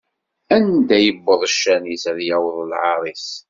[0.55, 3.27] Anda iwweḍ ccan-is, ad yaweḍ lɛaṛ-is.